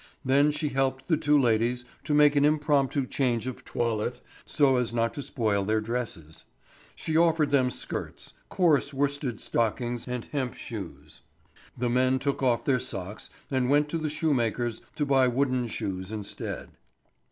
Then 0.25 0.49
she 0.49 0.69
helped 0.69 1.05
the 1.07 1.15
two 1.15 1.37
ladies 1.39 1.85
to 2.05 2.15
make 2.15 2.35
an 2.35 2.43
impromptu 2.43 3.05
change 3.05 3.45
of 3.45 3.63
toilet, 3.63 4.19
so 4.47 4.77
as 4.77 4.95
not 4.95 5.13
to 5.13 5.21
spoil 5.21 5.63
their 5.63 5.79
dresses. 5.79 6.45
She 6.95 7.15
offered 7.15 7.51
them 7.51 7.69
skirts, 7.69 8.33
coarse 8.49 8.95
worsted 8.95 9.39
stockings 9.39 10.07
and 10.07 10.25
hemp 10.25 10.55
shoes. 10.55 11.21
The 11.77 11.91
men 11.91 12.17
took 12.17 12.41
off 12.41 12.65
their 12.65 12.79
socks 12.79 13.29
and 13.51 13.69
went 13.69 13.89
to 13.89 13.99
the 13.99 14.09
shoemaker's 14.09 14.81
to 14.95 15.05
buy 15.05 15.27
wooden 15.27 15.67
shoes 15.67 16.11
instead. 16.11 16.69